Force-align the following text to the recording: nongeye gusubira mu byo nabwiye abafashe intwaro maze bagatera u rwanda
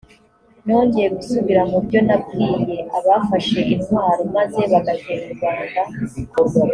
nongeye 0.65 1.07
gusubira 1.17 1.61
mu 1.71 1.77
byo 1.85 1.99
nabwiye 2.07 2.75
abafashe 2.97 3.59
intwaro 3.73 4.21
maze 4.35 4.61
bagatera 4.71 5.23
u 5.31 5.33
rwanda 5.35 5.81